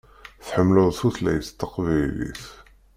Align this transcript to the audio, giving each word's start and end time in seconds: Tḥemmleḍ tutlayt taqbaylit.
Tḥemmleḍ 0.45 0.87
tutlayt 0.99 1.47
taqbaylit. 1.59 2.43